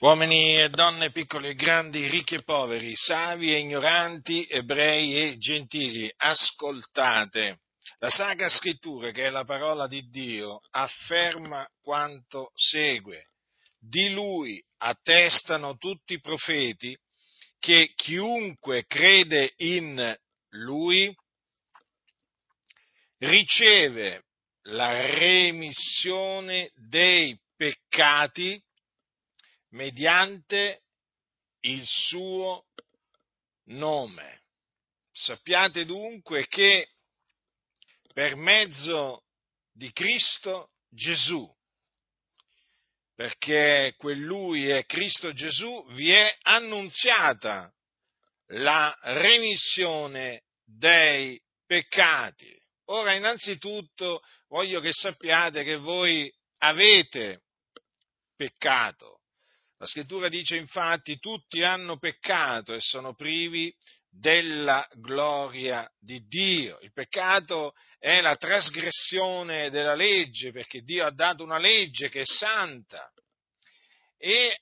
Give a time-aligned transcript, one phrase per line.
[0.00, 6.10] Uomini e donne, piccoli e grandi, ricchi e poveri, savi e ignoranti, ebrei e gentili,
[6.16, 7.60] ascoltate.
[7.98, 13.26] La Sacra Scrittura, che è la parola di Dio, afferma quanto segue.
[13.78, 16.96] Di lui attestano tutti i profeti
[17.58, 20.16] che chiunque crede in
[20.52, 21.14] lui
[23.18, 24.22] riceve
[24.62, 28.58] la remissione dei peccati
[29.70, 30.82] mediante
[31.60, 32.66] il suo
[33.66, 34.42] nome.
[35.12, 36.88] Sappiate dunque che
[38.12, 39.24] per mezzo
[39.72, 41.48] di Cristo Gesù,
[43.14, 47.72] perché quell'Lui è Cristo Gesù, vi è annunziata
[48.52, 52.58] la remissione dei peccati.
[52.86, 57.42] Ora, innanzitutto, voglio che sappiate che voi avete
[58.34, 59.19] peccato.
[59.80, 63.74] La scrittura dice infatti tutti hanno peccato e sono privi
[64.10, 66.78] della gloria di Dio.
[66.82, 72.26] Il peccato è la trasgressione della legge perché Dio ha dato una legge che è
[72.26, 73.10] santa
[74.18, 74.60] e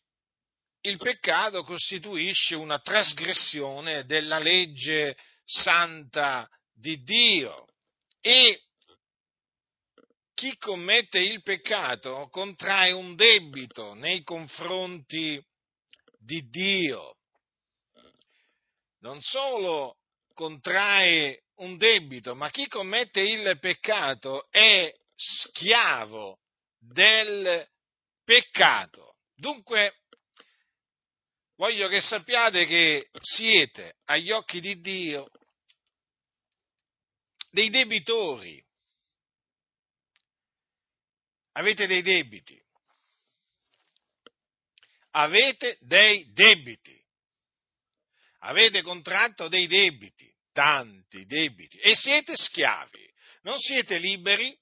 [0.83, 7.67] il peccato costituisce una trasgressione della legge santa di Dio
[8.21, 8.68] e
[10.39, 15.45] chi commette il peccato contrae un debito nei confronti
[16.17, 17.17] di Dio.
[19.01, 19.97] Non solo
[20.35, 26.39] contrae un debito, ma chi commette il peccato è schiavo
[26.79, 27.69] del
[28.23, 29.17] peccato.
[29.35, 30.03] Dunque,
[31.57, 35.29] voglio che sappiate che siete agli occhi di Dio
[37.51, 38.65] dei debitori
[41.59, 42.61] avete dei debiti.
[45.11, 46.97] Avete dei debiti.
[48.43, 53.13] Avete contratto dei debiti, tanti debiti, e siete schiavi.
[53.43, 54.57] Non siete liberi,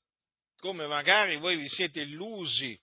[0.56, 2.78] come magari voi vi siete illusi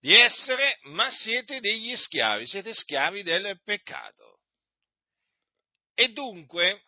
[0.00, 4.40] di essere, ma siete degli schiavi, siete schiavi del peccato.
[5.94, 6.84] E dunque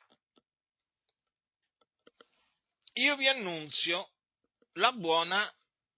[2.95, 4.11] io vi annunzio
[4.75, 5.53] la buona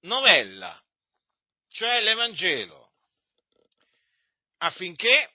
[0.04, 0.81] novella,
[1.69, 2.92] cioè l'Evangelo,
[4.59, 5.32] affinché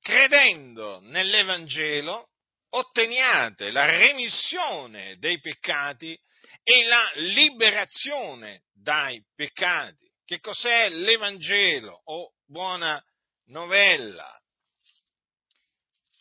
[0.00, 2.30] credendo nell'Evangelo
[2.70, 6.18] otteniate la remissione dei peccati
[6.62, 10.10] e la liberazione dai peccati.
[10.24, 13.02] Che cos'è l'Evangelo o buona
[13.46, 14.40] novella?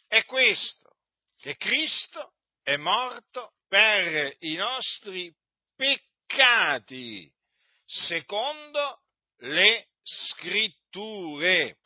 [0.07, 0.97] È questo,
[1.37, 2.33] che Cristo
[2.63, 5.33] è morto per i nostri
[5.75, 7.31] peccati
[7.91, 9.01] secondo
[9.39, 11.77] le scritture.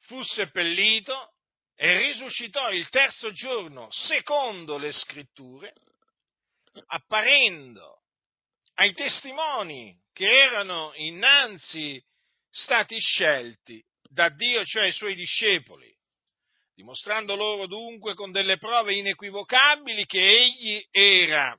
[0.00, 1.34] Fu seppellito
[1.76, 5.72] e risuscitò il terzo giorno secondo le scritture,
[6.86, 8.02] apparendo
[8.74, 12.02] ai testimoni che erano innanzi
[12.50, 15.90] stati scelti da Dio, cioè ai suoi discepoli,
[16.74, 21.56] dimostrando loro dunque con delle prove inequivocabili che egli era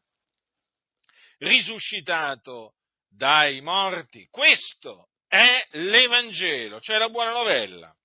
[1.44, 2.76] risuscitato
[3.08, 4.28] dai morti.
[4.30, 7.96] Questo è l'Evangelo, cioè la buona novella.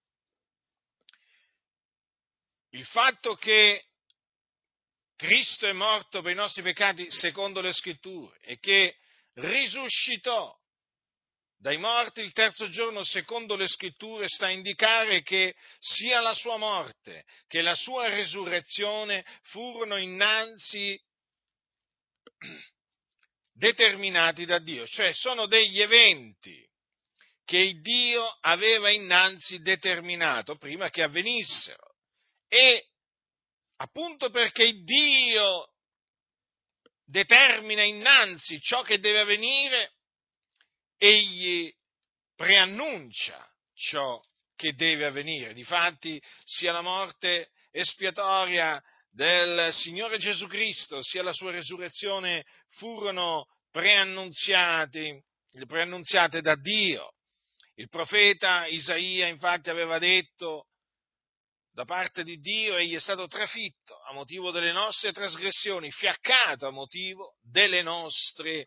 [2.71, 3.87] Il fatto che
[5.17, 8.97] Cristo è morto per i nostri peccati secondo le scritture e che
[9.35, 10.55] risuscitò
[11.61, 16.57] dai morti il terzo giorno secondo le scritture sta a indicare che sia la sua
[16.57, 21.01] morte che la sua resurrezione furono innanzi
[23.59, 26.65] determinati da Dio, cioè sono degli eventi
[27.45, 31.97] che Dio aveva innanzi determinato prima che avvenissero.
[32.47, 32.89] E
[33.77, 35.73] appunto perché Dio
[37.05, 39.93] determina innanzi ciò che deve avvenire,
[40.99, 41.73] egli
[42.37, 43.45] preannuncia
[43.75, 44.23] ciò
[44.55, 45.55] che deve avvenire.
[45.55, 52.45] Difatti, sia la morte espiatoria del Signore Gesù Cristo, sia la sua resurrezione
[52.77, 55.23] furono preannunziati,
[55.67, 57.13] preannunziate da Dio.
[57.75, 60.67] Il profeta Isaia infatti aveva detto
[61.79, 66.73] da parte di Dio egli è stato trafitto a motivo delle nostre trasgressioni, fiaccato a
[66.73, 68.67] motivo delle nostre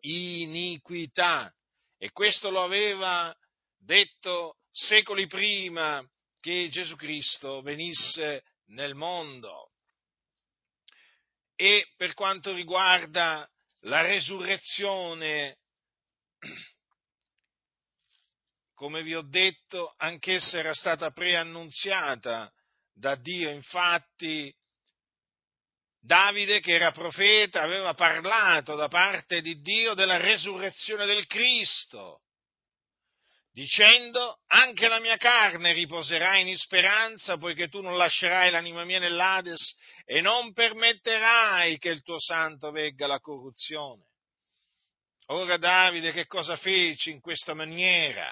[0.00, 1.52] iniquità.
[1.98, 3.34] E questo lo aveva
[3.76, 6.02] detto secoli prima
[6.40, 9.72] che Gesù Cristo venisse nel mondo.
[11.56, 13.48] E per quanto riguarda
[13.80, 15.56] la resurrezione
[18.74, 22.52] come vi ho detto, anch'essa era stata preannunziata
[22.92, 24.54] da Dio, infatti
[25.98, 32.20] Davide, che era profeta, aveva parlato da parte di Dio della resurrezione del Cristo,
[33.56, 39.74] dicendo anche la mia carne riposerà in speranza, poiché tu non lascerai l'anima mia nell'Ades
[40.04, 44.02] e non permetterai che il tuo santo vegga la corruzione.
[45.28, 48.30] Ora Davide che cosa fece in questa maniera?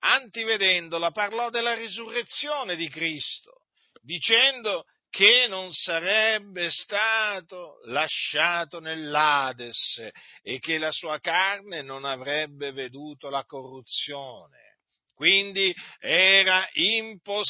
[0.00, 3.62] Antivedendola parlò della risurrezione di Cristo,
[4.02, 10.10] dicendo che non sarebbe stato lasciato nell'Ades
[10.42, 14.65] e che la sua carne non avrebbe veduto la corruzione.
[15.16, 17.40] Quindi era impossibile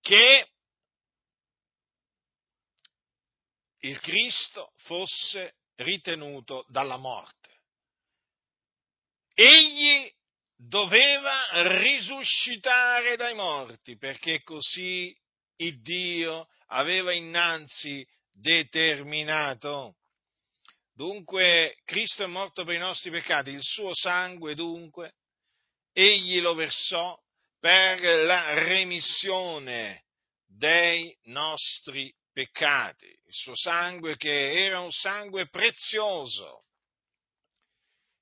[0.00, 0.48] che
[3.80, 7.60] il Cristo fosse ritenuto dalla morte.
[9.34, 10.10] Egli
[10.56, 15.14] doveva risuscitare dai morti, perché così
[15.56, 19.96] il Dio aveva innanzi determinato.
[20.96, 25.12] Dunque Cristo è morto per i nostri peccati, il suo sangue dunque
[25.92, 27.14] egli lo versò
[27.60, 30.04] per la remissione
[30.46, 36.64] dei nostri peccati, il suo sangue che era un sangue prezioso,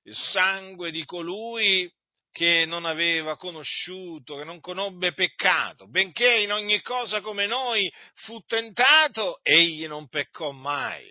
[0.03, 1.89] il sangue di colui
[2.29, 8.37] che non aveva conosciuto, che non conobbe peccato, benché in ogni cosa come noi fu
[8.41, 11.09] tentato, egli non peccò mai.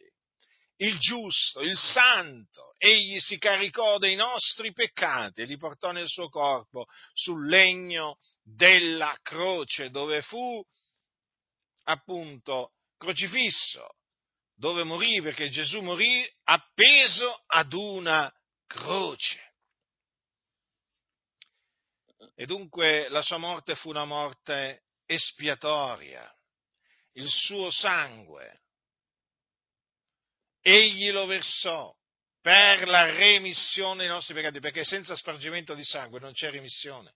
[0.84, 6.28] Il giusto, il santo, egli si caricò dei nostri peccati e li portò nel suo
[6.28, 6.84] corpo
[7.14, 10.62] sul legno della croce, dove fu
[11.84, 13.96] appunto crocifisso,
[14.54, 18.30] dove morì, perché Gesù morì appeso ad una
[18.66, 19.54] croce.
[22.34, 26.30] E dunque la sua morte fu una morte espiatoria.
[27.14, 28.63] Il suo sangue,
[30.66, 31.94] egli lo versò
[32.40, 37.12] per la remissione dei nostri peccati, perché senza spargimento di sangue non c'è remissione.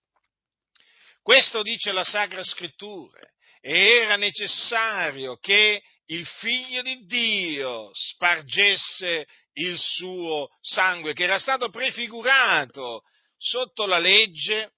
[1.23, 3.21] Questo dice la Sacra Scrittura.
[3.61, 11.69] E era necessario che il figlio di Dio spargesse il suo sangue, che era stato
[11.69, 13.03] prefigurato
[13.37, 14.73] sotto la legge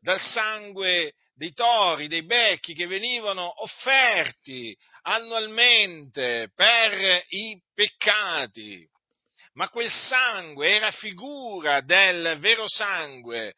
[0.00, 8.86] dal sangue dei tori, dei becchi che venivano offerti annualmente per i peccati.
[9.54, 13.54] Ma quel sangue era figura del vero sangue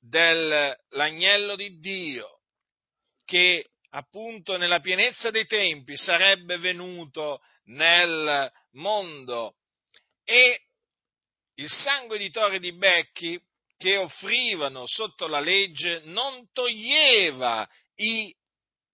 [0.00, 2.40] dell'agnello di Dio
[3.26, 9.56] che appunto nella pienezza dei tempi sarebbe venuto nel mondo
[10.24, 10.62] e
[11.56, 13.38] il sangue di tori e di becchi
[13.76, 18.34] che offrivano sotto la legge non toglieva i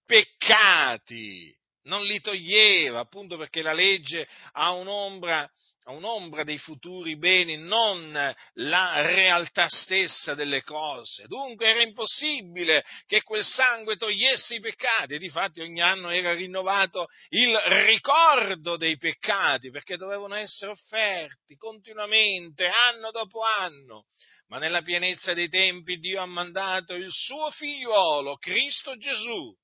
[0.05, 5.49] peccati, non li toglieva, appunto perché la legge ha un'ombra,
[5.85, 8.13] ha un'ombra dei futuri beni, non
[8.55, 11.27] la realtà stessa delle cose.
[11.27, 17.07] Dunque era impossibile che quel sangue togliesse i peccati e difatti ogni anno era rinnovato
[17.31, 24.07] il ricordo dei peccati perché dovevano essere offerti continuamente, anno dopo anno
[24.51, 29.57] ma nella pienezza dei tempi Dio ha mandato il suo figliuolo, Cristo Gesù,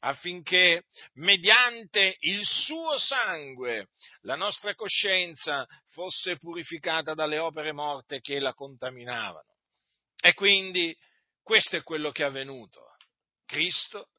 [0.00, 3.88] affinché mediante il suo sangue
[4.22, 9.56] la nostra coscienza fosse purificata dalle opere morte che la contaminavano.
[10.20, 10.94] E quindi
[11.42, 12.82] questo è quello che è avvenuto.
[13.46, 14.10] Cristo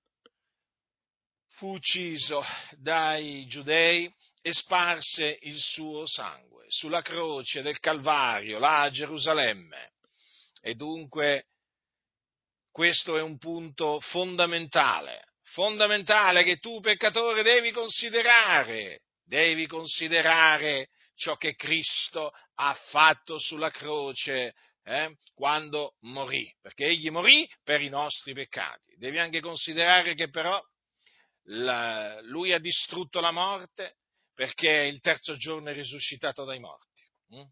[1.49, 2.43] fu ucciso
[2.77, 4.11] dai giudei
[4.41, 9.97] e sparse il suo sangue sulla croce del Calvario, là a Gerusalemme.
[10.61, 11.45] E dunque
[12.71, 21.55] questo è un punto fondamentale, fondamentale che tu peccatore devi considerare, devi considerare ciò che
[21.55, 28.95] Cristo ha fatto sulla croce eh, quando morì, perché egli morì per i nostri peccati.
[28.97, 30.61] Devi anche considerare che però
[31.43, 33.97] la, lui ha distrutto la morte
[34.33, 37.03] perché il terzo giorno è risuscitato dai morti.
[37.29, 37.43] Hm?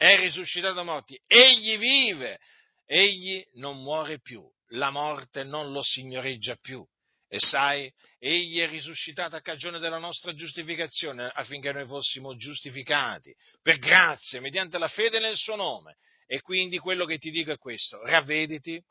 [0.00, 2.38] È risuscitato da morti, egli vive,
[2.86, 6.82] egli non muore più, la morte non lo signoreggia più.
[7.28, 13.76] E sai, egli è risuscitato a cagione della nostra giustificazione affinché noi fossimo giustificati per
[13.76, 15.96] grazia, mediante la fede nel suo nome.
[16.26, 18.82] E quindi quello che ti dico è questo, ravvediti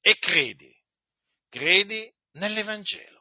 [0.00, 0.74] e credi,
[1.50, 3.17] credi nell'Evangelo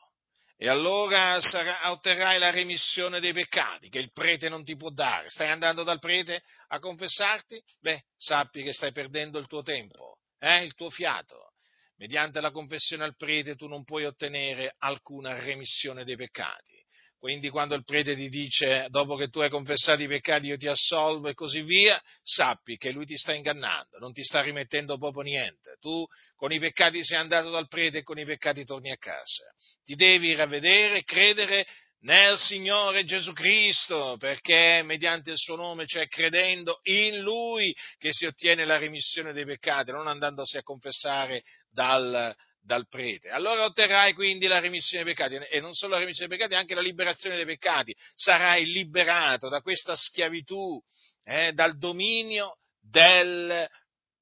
[0.59, 5.29] e allora sarà, otterrai la remissione dei peccati che il prete non ti può dare.
[5.29, 7.61] Stai andando dal prete a confessarti?
[7.79, 11.51] Beh, sappi che stai perdendo il tuo tempo, eh, il tuo fiato.
[11.97, 16.83] Mediante la confessione al prete tu non puoi ottenere alcuna remissione dei peccati.
[17.19, 20.67] Quindi quando il prete ti dice dopo che tu hai confessato i peccati io ti
[20.67, 25.23] assolvo e così via, sappi che lui ti sta ingannando, non ti sta rimettendo proprio
[25.23, 25.77] niente.
[25.79, 26.05] Tu
[26.35, 29.43] con i peccati sei andato dal prete e con i peccati torni a casa.
[29.83, 31.65] Ti devi ravvedere, credere
[32.01, 38.25] nel Signore Gesù Cristo, perché mediante il suo nome, cioè credendo in Lui, che si
[38.25, 42.33] ottiene la remissione dei peccati, non andandosi a confessare dal,
[42.67, 43.29] dal prete.
[43.29, 46.75] Allora otterrai quindi la remissione dei peccati e non solo la remissione dei peccati, anche
[46.75, 47.95] la liberazione dei peccati.
[48.13, 50.79] Sarai liberato da questa schiavitù,
[51.23, 53.67] eh, dal dominio del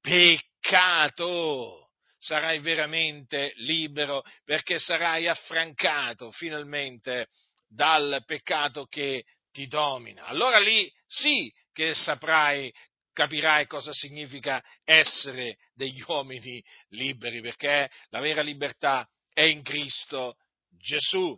[0.00, 1.90] peccato.
[2.18, 7.26] Sarai veramente libero perché sarai affrancato finalmente
[7.68, 10.24] dal peccato che ti domina.
[10.26, 12.72] Allora lì sì che saprai
[13.16, 20.36] capirai cosa significa essere degli uomini liberi, perché la vera libertà è in Cristo
[20.68, 21.34] Gesù.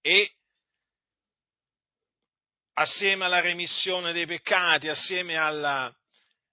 [0.00, 0.30] E
[2.74, 5.92] assieme alla remissione dei peccati, assieme alla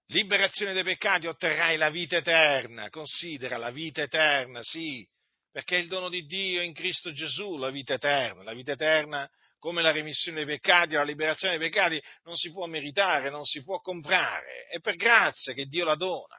[0.07, 2.89] liberazione dei peccati, otterrai la vita eterna.
[2.89, 5.07] Considera la vita eterna, sì,
[5.51, 8.41] perché è il dono di Dio in Cristo Gesù, la vita eterna.
[8.41, 9.29] La vita eterna
[9.67, 13.62] come la remissione dei peccati, la liberazione dei peccati, non si può meritare, non si
[13.63, 16.38] può comprare, è per grazia che Dio la dona.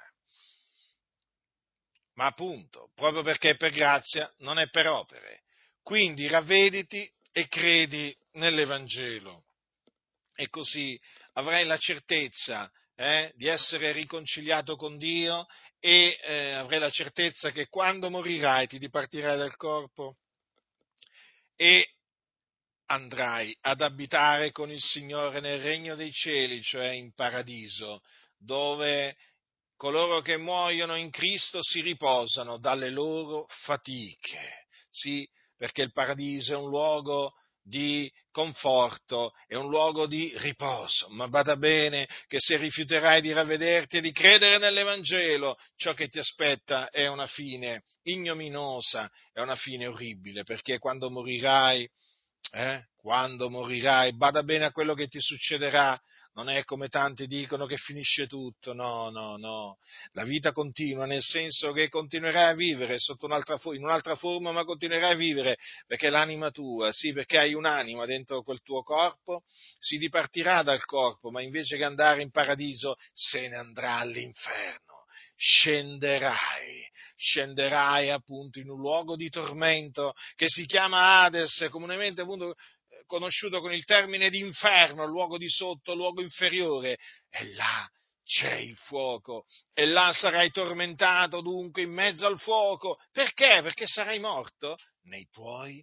[2.14, 5.42] Ma appunto, proprio perché è per grazia, non è per opere.
[5.82, 9.44] Quindi ravvediti e credi nell'Evangelo.
[10.34, 10.98] E così
[11.34, 15.46] avrai la certezza eh, di essere riconciliato con Dio
[15.80, 20.16] e eh, avrai la certezza che quando morirai ti dipartirai dal corpo
[21.56, 21.92] e
[22.90, 28.00] andrai ad abitare con il Signore nel regno dei cieli, cioè in paradiso,
[28.38, 29.16] dove
[29.76, 34.66] coloro che muoiono in Cristo si riposano dalle loro fatiche.
[34.90, 41.28] Sì, perché il paradiso è un luogo di conforto, è un luogo di riposo, ma
[41.28, 46.88] bada bene che se rifiuterai di ravvederti e di credere nell'Evangelo, ciò che ti aspetta
[46.88, 51.86] è una fine ignominosa, è una fine orribile, perché quando morirai
[52.52, 55.98] eh, quando morirai, bada bene a quello che ti succederà,
[56.34, 59.78] non è come tanti dicono che finisce tutto, no, no, no.
[60.12, 65.12] La vita continua, nel senso che continuerai a vivere un'altra, in un'altra forma, ma continuerai
[65.12, 69.42] a vivere perché l'anima tua, sì, perché hai un'anima dentro quel tuo corpo,
[69.78, 74.87] si dipartirà dal corpo, ma invece che andare in paradiso se ne andrà all'inferno
[75.38, 76.84] scenderai,
[77.16, 82.54] scenderai appunto in un luogo di tormento che si chiama Hades, comunemente appunto
[83.06, 86.98] conosciuto con il termine di inferno, luogo di sotto, luogo inferiore,
[87.30, 87.88] e là
[88.24, 92.98] c'è il fuoco, e là sarai tormentato dunque in mezzo al fuoco.
[93.12, 93.60] Perché?
[93.62, 95.82] Perché sarai morto nei tuoi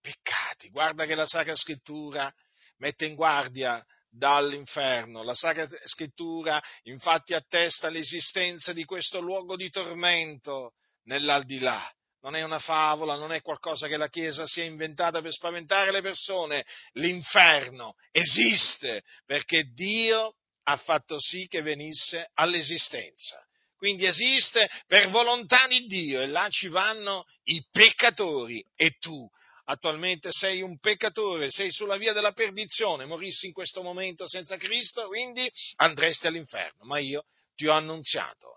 [0.00, 0.68] peccati.
[0.68, 2.32] Guarda che la Sacra Scrittura
[2.76, 5.22] mette in guardia dall'inferno.
[5.22, 11.90] La Sacra Scrittura infatti attesta l'esistenza di questo luogo di tormento nell'aldilà.
[12.20, 15.90] Non è una favola, non è qualcosa che la Chiesa si è inventata per spaventare
[15.90, 16.64] le persone.
[16.92, 23.44] L'inferno esiste perché Dio ha fatto sì che venisse all'esistenza.
[23.76, 29.28] Quindi esiste per volontà di Dio e là ci vanno i peccatori e tu
[29.64, 35.06] attualmente sei un peccatore, sei sulla via della perdizione, morissi in questo momento senza Cristo,
[35.06, 36.84] quindi andresti all'inferno.
[36.84, 38.56] Ma io ti ho annunziato,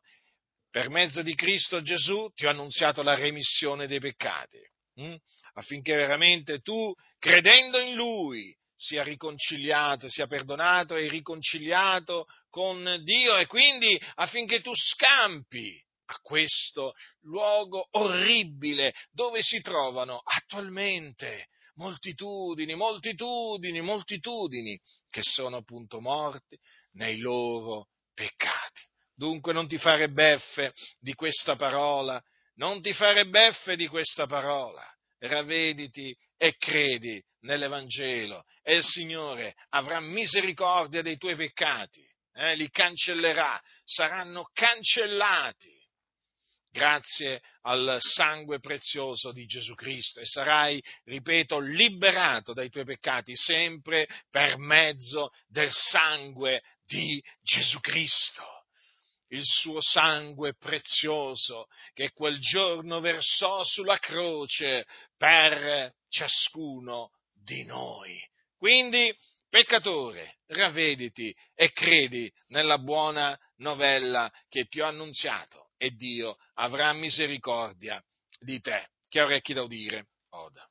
[0.69, 4.59] per mezzo di Cristo Gesù, ti ho annunziato la remissione dei peccati,
[4.95, 5.15] hm?
[5.53, 13.45] affinché veramente tu, credendo in Lui, sia riconciliato, sia perdonato e riconciliato con Dio e
[13.45, 24.79] quindi affinché tu scampi a questo luogo orribile dove si trovano attualmente moltitudini, moltitudini, moltitudini
[25.09, 26.57] che sono appunto morti
[26.93, 28.81] nei loro peccati.
[29.13, 32.21] Dunque non ti fare beffe di questa parola,
[32.55, 34.83] non ti fare beffe di questa parola,
[35.19, 43.61] ravvediti e credi nell'Evangelo e il Signore avrà misericordia dei tuoi peccati, eh, li cancellerà,
[43.83, 45.73] saranno cancellati
[46.75, 54.05] grazie al sangue prezioso di Gesù Cristo e sarai, ripeto, liberato dai tuoi peccati sempre
[54.29, 58.43] per mezzo del sangue di Gesù Cristo.
[59.29, 64.85] il suo sangue prezioso che quel giorno versò sulla croce
[65.17, 68.19] per ciascuno di noi.
[68.55, 69.13] Quindi,
[69.49, 78.03] peccatore, ravvediti e credi nella buona novella che ti ho annunziato e Dio avrà misericordia
[78.39, 78.89] di te.
[79.07, 80.67] Chi orecchi da udire, oda.